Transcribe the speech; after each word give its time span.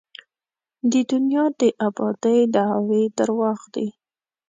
د 0.91 0.93
دنیا 1.11 1.45
د 1.59 1.61
ابادۍ 1.87 2.39
دعوې 2.55 3.03
درواغ 3.17 3.59
دي. 3.75 3.87